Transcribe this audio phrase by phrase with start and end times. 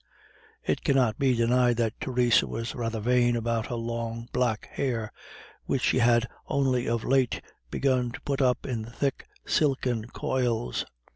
[0.65, 5.13] It cannot be denied that Theresa was rather vain about her long black hair,
[5.65, 7.39] which she had only of late
[7.69, 10.85] begun to put up in thick silken coils.